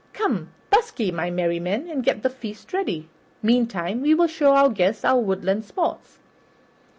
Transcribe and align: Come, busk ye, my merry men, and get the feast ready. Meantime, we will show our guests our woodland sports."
Come, 0.13 0.49
busk 0.71 0.99
ye, 0.99 1.11
my 1.11 1.29
merry 1.29 1.59
men, 1.59 1.87
and 1.87 2.03
get 2.03 2.23
the 2.23 2.29
feast 2.31 2.73
ready. 2.73 3.07
Meantime, 3.43 4.01
we 4.01 4.15
will 4.15 4.25
show 4.25 4.55
our 4.55 4.69
guests 4.71 5.05
our 5.05 5.19
woodland 5.19 5.63
sports." 5.63 6.17